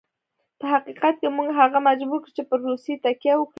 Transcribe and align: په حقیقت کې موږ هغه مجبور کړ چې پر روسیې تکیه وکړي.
په 0.59 0.65
حقیقت 0.73 1.13
کې 1.21 1.27
موږ 1.37 1.49
هغه 1.59 1.79
مجبور 1.87 2.19
کړ 2.23 2.31
چې 2.37 2.43
پر 2.49 2.59
روسیې 2.69 2.95
تکیه 3.05 3.35
وکړي. 3.37 3.49